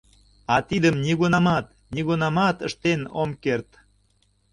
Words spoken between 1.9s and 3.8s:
нигунамат ыштен ом керт!